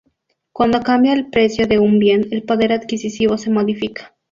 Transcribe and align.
Cuando 0.51 0.81
cambia 0.81 1.13
el 1.13 1.29
precio 1.29 1.67
de 1.67 1.77
un 1.77 1.99
bien, 1.99 2.25
el 2.31 2.41
poder 2.41 2.71
adquisitivo 2.71 3.37
se 3.37 3.51
modifica. 3.51 4.15